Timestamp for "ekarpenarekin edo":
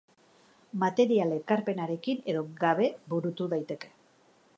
1.35-2.41